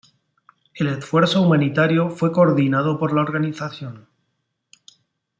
[0.73, 4.07] El esfuerzo humanitario fue coordinado por la organización.